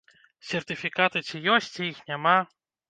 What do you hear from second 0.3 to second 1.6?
Сертыфікаты ці